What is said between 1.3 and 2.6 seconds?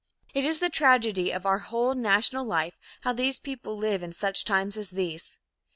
our whole national